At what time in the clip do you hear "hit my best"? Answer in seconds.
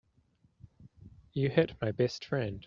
1.51-2.25